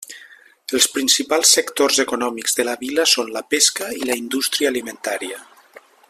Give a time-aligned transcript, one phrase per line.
[0.77, 5.43] Els principals sectors econòmics de la vila són la pesca i la indústria alimentària.